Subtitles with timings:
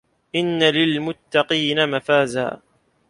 [0.35, 2.61] إِنَّ لِلمُتَّقينَ مَفازًا